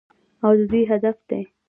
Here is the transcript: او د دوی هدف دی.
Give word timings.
او 0.45 0.51
د 0.57 0.59
دوی 0.69 0.83
هدف 0.91 1.17
دی. 1.29 1.41